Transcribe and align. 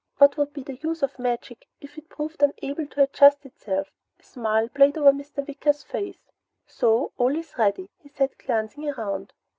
"What 0.17 0.35
would 0.35 0.51
be 0.51 0.63
the 0.63 0.77
use 0.81 1.03
of 1.03 1.19
magic 1.19 1.67
if 1.79 1.95
it 1.95 2.09
proved 2.09 2.41
unable 2.41 2.87
to 2.87 3.03
adjust 3.03 3.45
itself?" 3.45 3.91
A 4.19 4.23
smile 4.23 4.67
played 4.67 4.97
over 4.97 5.11
Mr. 5.11 5.47
Wicker's 5.47 5.83
face. 5.83 6.31
"So, 6.65 7.11
all 7.19 7.35
is 7.35 7.55
ready," 7.59 7.91
he 7.99 8.09
said 8.09 8.35
glancing 8.39 8.89
around. 8.89 9.33